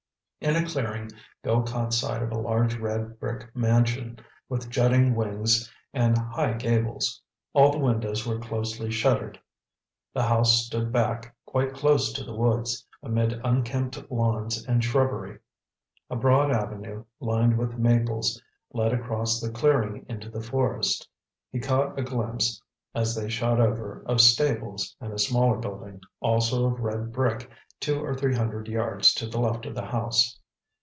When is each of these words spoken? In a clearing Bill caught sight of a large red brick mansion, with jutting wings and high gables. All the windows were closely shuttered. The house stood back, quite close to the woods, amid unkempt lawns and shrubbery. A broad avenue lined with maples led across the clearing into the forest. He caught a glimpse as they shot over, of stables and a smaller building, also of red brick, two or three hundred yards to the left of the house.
In 0.43 0.55
a 0.55 0.65
clearing 0.67 1.11
Bill 1.43 1.61
caught 1.61 1.93
sight 1.93 2.23
of 2.23 2.31
a 2.31 2.39
large 2.39 2.75
red 2.79 3.19
brick 3.19 3.55
mansion, 3.55 4.17
with 4.49 4.71
jutting 4.71 5.13
wings 5.13 5.71
and 5.93 6.17
high 6.17 6.53
gables. 6.53 7.21
All 7.53 7.71
the 7.71 7.77
windows 7.77 8.25
were 8.25 8.39
closely 8.39 8.89
shuttered. 8.89 9.39
The 10.15 10.23
house 10.23 10.65
stood 10.65 10.91
back, 10.91 11.35
quite 11.45 11.75
close 11.75 12.11
to 12.13 12.23
the 12.23 12.33
woods, 12.33 12.83
amid 13.03 13.39
unkempt 13.43 14.09
lawns 14.11 14.65
and 14.65 14.83
shrubbery. 14.83 15.37
A 16.09 16.15
broad 16.15 16.49
avenue 16.49 17.05
lined 17.19 17.55
with 17.55 17.77
maples 17.77 18.41
led 18.73 18.93
across 18.93 19.39
the 19.39 19.51
clearing 19.51 20.07
into 20.09 20.27
the 20.27 20.41
forest. 20.41 21.07
He 21.51 21.59
caught 21.59 21.99
a 21.99 22.03
glimpse 22.03 22.59
as 22.95 23.13
they 23.15 23.29
shot 23.29 23.59
over, 23.61 24.01
of 24.07 24.19
stables 24.19 24.95
and 24.99 25.13
a 25.13 25.19
smaller 25.19 25.59
building, 25.59 26.01
also 26.19 26.65
of 26.65 26.79
red 26.79 27.11
brick, 27.13 27.47
two 27.79 27.99
or 28.03 28.13
three 28.13 28.35
hundred 28.35 28.67
yards 28.67 29.11
to 29.11 29.25
the 29.29 29.39
left 29.39 29.65
of 29.65 29.73
the 29.73 29.85
house. 29.85 30.37